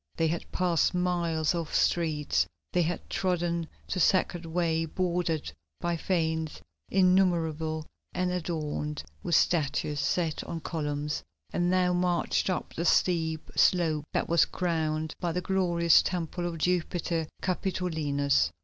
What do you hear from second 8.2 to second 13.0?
adorned with statues set on columns; and now marched up the